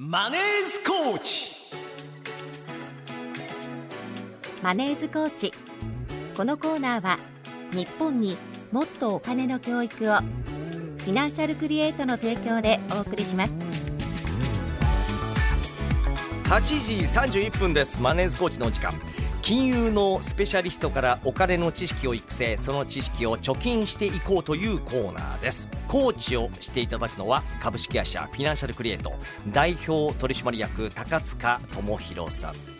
[0.00, 1.74] マネースコーチ。
[4.62, 5.52] マネーズコーチ。
[6.36, 7.18] このコーナーは
[7.72, 8.38] 日本に
[8.70, 13.52] もっとお金の教育をフィナンシャルクリエイトの提供でお送りします。
[16.44, 18.00] 8時31分です。
[18.00, 18.92] マネースコーチのお時間
[19.42, 25.68] 金融のスペシャリストからお金の知識を育成その知識を貯金していこうというコーナーです。
[25.86, 29.12] コーチをしていただくのは株式会社フィナンシャルクリエイト
[29.48, 32.77] 代表取締役高塚智博さん。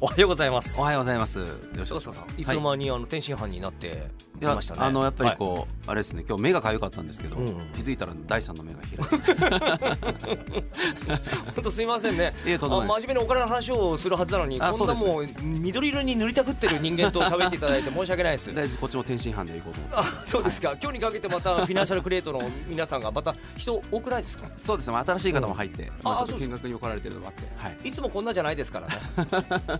[0.00, 0.80] おはようございます。
[0.80, 1.40] おはようございます。
[1.40, 1.96] よろしく
[2.38, 2.44] い。
[2.44, 4.06] つの間にあの天津飯になって
[4.40, 4.80] いましたね。
[4.82, 6.24] あのやっぱりこう、あれですね。
[6.28, 7.34] 今日目が痒かったんですけど、
[7.74, 10.38] 気づいたら第三の目が開いて。
[11.56, 12.32] 本当すいませんね。
[12.46, 12.96] いえとんでもないです。
[12.98, 18.54] あ真面目にお金の話をするはずなのにあこんなもう緑色に塗りたくってる人間と喋っていただいて申し訳ないです。
[18.54, 24.46] 大丈夫こっちも天津飯で行こうとあそうですか、今日にかけてまたフィナンシャルクリエイトの皆さんがまた人多くないですか？
[24.56, 24.92] そうですね。
[24.92, 25.90] まあ新しい方も入って、
[26.38, 27.42] 見学に来られてるのもあって。
[27.56, 27.88] はい。
[27.88, 28.94] いつもこんなじゃないですからね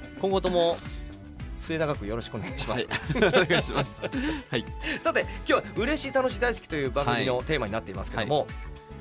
[0.21, 0.77] 今後とも
[1.59, 3.93] 末永くよろしくお願いします、 お願いします。
[4.51, 4.65] はい。
[5.01, 8.47] さて今日は嬉しい楽しい大好きという番組のテーマになっていますけども、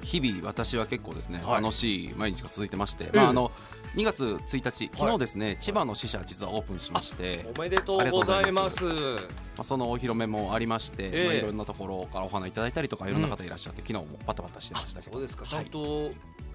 [0.01, 1.61] 日々私は結構ですね、はい。
[1.61, 3.51] 楽しい毎日が続いてまして、えまああの
[3.95, 7.49] 2月1日昨日ですね、千葉の支社実はオープンしまして。
[7.57, 8.85] おめでとうございます。
[8.85, 8.91] ま
[9.59, 11.25] あ、そのお披露目もありまして、ええ。
[11.25, 15.13] まあ、いろんなところからお花いただいたりとかいろんな方いらっしゃって、昨日もバタバタしてましたけど。
[15.13, 15.45] そうですか。
[15.45, 16.11] ちゃんはいと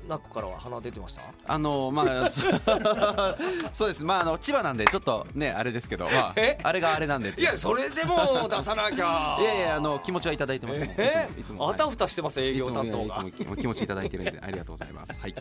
[0.09, 2.43] 中からは鼻出てました、あのまあそ
[3.73, 4.03] そうです。
[4.03, 7.35] まああの千葉なんでちょっとねあれですけど、まあえ、あれがあれなんで。
[7.37, 9.39] いやそれでも出さなきゃ。
[9.41, 11.29] いやいやあの気持ちはいただいてますもん、え？
[11.39, 11.71] いつもいつも。
[11.71, 13.25] あたふたしてます営業担当が。
[13.27, 15.13] いつも気持ちいただいてるんでありがとうございます。
[15.21, 15.35] はい。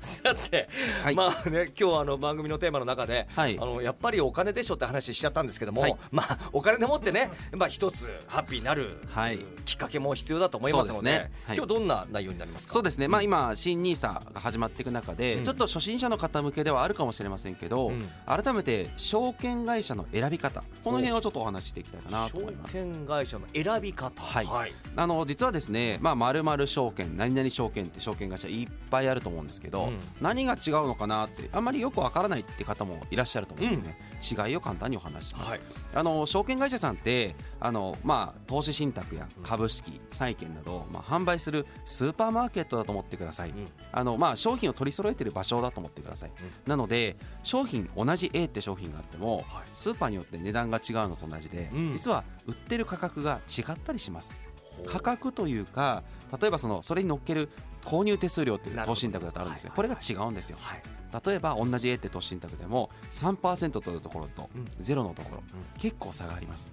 [0.00, 0.68] さて、
[1.04, 1.14] はい。
[1.14, 3.58] まあね今日あの番組のテーマの中で、はい。
[3.58, 5.96] あのやっぱりお金でしょって話しちゃったんですけども、はい。
[6.10, 9.38] まあお金でもってね、まあ一つハッピーになる、はい。
[9.64, 11.32] きっかけも必要だと思いますので、ね。
[11.46, 11.56] はい。
[11.56, 12.72] 今日どんな内容になりますか？
[12.72, 13.08] そうですね。
[13.08, 15.44] まあ今新ニーサが始まっていく中で、うん。
[15.44, 18.08] ちょっと初心者の方向けではあるかもしれませんけど、うん。
[18.26, 22.72] 改めて証券会社の選び方この辺をちょっとお話ししていきたいかなと思います。
[22.72, 24.22] 証券会社の選び方。
[24.22, 24.46] はい。
[24.46, 24.74] はい。
[24.96, 29.98] あの実はですね、まあ、〇〇証券何々証券って証券会社いっぱいあると思うんですけど、うん。
[30.20, 33.98] 何が違うのかなってあんまりよくわからないって方もいらっしゃると思うんですね、
[34.46, 35.60] 違いを簡単にお話しします、はい。
[35.94, 46.32] あの証券会社さんってあの、まあ、投資信託や株式債券など、まあ、販売するスーパーマーケットだと思ってください、うんあのまあ、商品を取り揃えている場所だと思ってください、
[46.66, 49.64] なので商品同じ A って商品があっても、はい。
[49.74, 51.92] スーパーによって値段が違うのと同じで、うん。
[51.92, 54.40] 実は売ってる価格が違ったりします。
[54.86, 56.02] 価格というか
[56.40, 57.50] 例えばそのそれに乗っける
[57.84, 59.76] 購入手数料という投資信託だとあるんですよ、はい。
[59.76, 60.56] これが違うんですよ。
[60.60, 60.82] はい。
[61.26, 64.64] 例えば同じ A って投資信託でも3%取るところとうん。
[64.80, 65.42] 0のところ、
[65.78, 66.72] 結構差があります。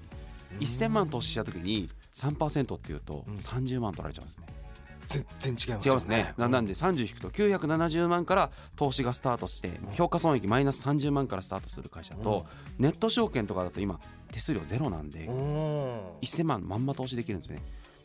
[0.59, 3.35] 1000万投資した時に3%っていうとうん。
[3.35, 4.45] 30万取られちゃうんですね
[5.09, 6.33] 全然違います違いますね。
[6.37, 12.45] ななんで30引くと970万から投資がスタートして評価損益マイナス30万からスタートする会社と
[12.77, 13.99] ネット証券とかだと今
[14.31, 15.99] 手数料ゼロなんでうん。
[16.21, 17.63] 1000万まんま投資できるんですね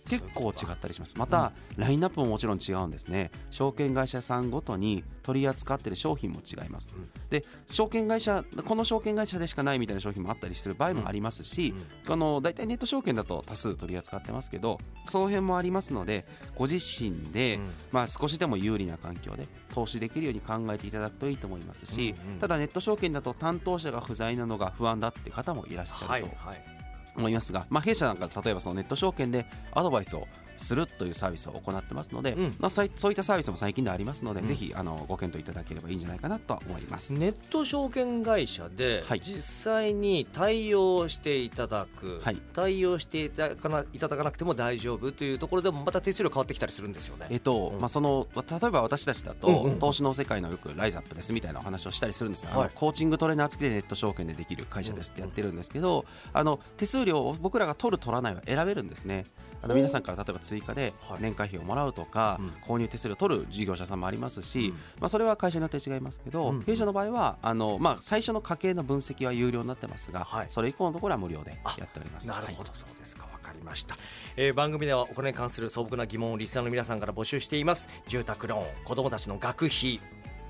[0.09, 1.15] 結構違ったりします。
[1.17, 3.31] また、ラインナップももちろん違うんですね。
[3.51, 7.11] 証券会社さんごとに取り扱ってる商品も違います、うん。
[7.31, 11.75] で証券会社この証券会社でしかないみたいな商品もあったりする場合もありますし、
[12.07, 14.79] あの大体ネット証券だと多数取り扱ってますけど
[15.09, 17.71] その辺もありますのでご自身で、うん。
[17.91, 22.39] まあ、少しでも有利な環境で投資できるように考えていただくといいと思いますし、うんうん。
[22.39, 26.13] ただネット証券だと担当者が不在なのが不安だって方もいらっしゃると。
[26.13, 26.84] はいはい。
[27.17, 30.27] 思いますが、まあ、弊社なんか例えばそのネット証券でアドバイスを
[30.57, 32.55] するというサービスを行ってますので、うん。
[32.59, 34.47] まあ、そういったサービスも最近でありますので、うん。
[34.47, 37.13] ぜひあのご検討いただければいいんじゃないかなとは思います。
[37.15, 39.21] ネット証券会社ではい。
[39.21, 42.37] 実際に対応していただく、はい。
[42.53, 47.27] 対応していただかないただかなくても大丈夫というところでもまた手数料変わってきたりするんですよね。
[47.31, 47.81] えっとうん。
[47.81, 59.25] まあ、その例えば私たちだと、うんうん投資の世界のよくライズアップですみたいなお話をしたりするんですよ、あのはいコーチングトレーナー付きでネット証券でできる会社ですってやってるんですけど、あの手数料を僕らが取る取らないは選べるんですね。
[59.63, 72.29] あの皆さんから例えば追加ではい年会費をもらうとか、うん購入手数料を取る事業者さんもありますし、うんまあ、それは会社によって違いますけど、うん弊社の場合はあの、まあ、最初の家計の分析は有料になってますが、はいそれ以降のところは無料でやっております。
[72.29, 73.97] なるほど、そうですか、わかりました、
[74.37, 77.89] えー番組ではお金に関する素朴な疑問をリスナーの皆さんから募集しています。
[78.09, 80.01] 住宅ローン、子供たちの学費、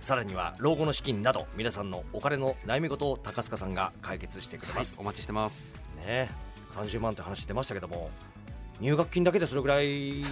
[0.01, 5.01] さらには老後の資金など、皆さんのお金の悩み事を高須さんが解決してくれはいます。
[5.01, 5.75] お待ちしてます。
[6.05, 6.29] ね、
[6.69, 8.11] 30万って話出ましたけども、
[8.81, 10.25] 入学金だけでそれぐらい い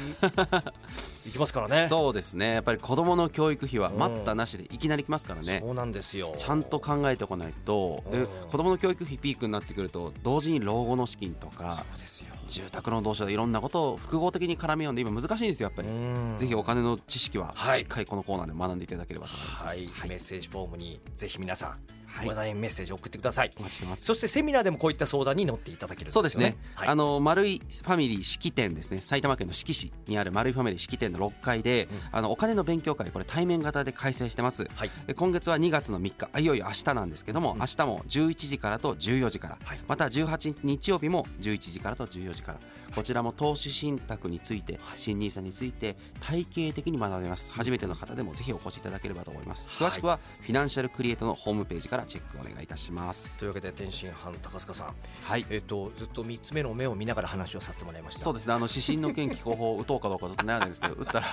[1.30, 1.86] きますからね。
[1.88, 2.54] そうですね。
[2.54, 6.34] やっぱり子どもの教育費は待ったなしでいきなり来ますからね、そうなんですよ。
[6.36, 8.02] ちゃんと考えておかないと。
[8.10, 8.26] でうん。
[8.50, 12.34] 子どもの教育費ピークになってくると同時に老後の資金とかそうですよ。
[12.48, 16.34] 住宅の同士でいろんなことを複合的に絡めようんで今難しいんですよやっぱり、うん。
[16.36, 17.80] ぜひお金の知識ははい。
[17.80, 19.48] しっかりこのコーナーで学んでいただければと思い。
[19.48, 23.50] まはい、す、はいメッセージフォームにぜひ皆さん、はい話題メッセージを送ってください。
[23.58, 24.04] お待ちしてます。
[24.04, 29.00] そしてセミナーでもこういった相談に乗っていただけるんそうですね、はい、あの丸いファミリー式典ですね。
[29.02, 31.98] 埼玉県の志木市にある丸いファミリー式典の6階で、うん。
[32.12, 34.68] あのお金の勉強会これ対面型で開催してます。
[34.74, 34.90] はい。
[35.06, 37.58] で今月は2月の3日あいよいよ明日なんですけども、うん。
[37.58, 39.80] 明日も11時からと14時から、はい。
[39.88, 42.58] また18日日曜日も11時からと14時から。
[42.94, 47.50] こちらも投資信託について、新ニーサについて体系的に学べます。
[47.50, 49.68] 初めての方でもぜひお越しいただければと思います。
[49.70, 49.88] はい。
[49.88, 53.38] 詳しくはフィナンシャルクリエイトのホームページからチェックお願いいたします。
[53.38, 54.94] というわけで天津飯高塚さん。
[55.24, 55.46] はい。
[55.50, 58.20] えっ、とずっと三つ目の目を見ながら話をさせてもらいました。
[58.20, 58.54] そうですね。
[58.54, 61.32] あの指針の剣気候法を打とうかどうかずっと悩んでるんですけど打ったら、 ね、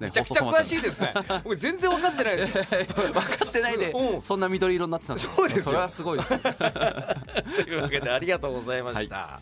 [0.00, 1.14] めちゃくちゃ詳しいですね。
[1.44, 2.48] 僕全然分かってないです。
[2.58, 4.22] よ分かってないでうん。
[4.22, 5.62] そんな緑色になってたんですそうですよ。
[5.64, 9.40] それはすごいです というわけでありがとうございました、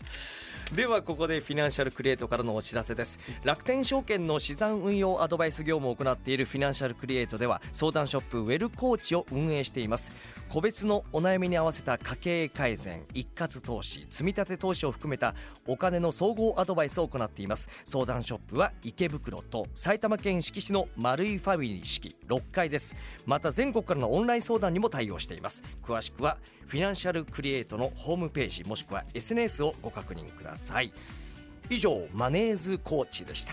[0.75, 3.19] ではここでフィナンシャルクリエイトからのお知らせです。
[3.43, 10.13] 楽天証券の資産運用アドバイス業務を行っているフィナンシャルクリエイトでは相談ショップウェルコーチを運営しています。
[10.51, 15.35] 個別のお悩みに合わせた家計改善一括投資積み立て投資を含めた
[15.67, 17.71] お金の総合アドバイスを行っています。
[17.85, 22.95] 相談ショップは池袋と埼玉県志木市の丸いファミリー式6階です。
[23.25, 25.63] また全国からのオンライン相談にも対応しています。
[25.83, 26.37] 詳しくは
[26.67, 30.58] フィナンシャルクリエイトのホームページもしくは SNS をご確認ください。
[30.59, 30.93] さい。
[31.71, 33.53] 以上マネーズコーチでした。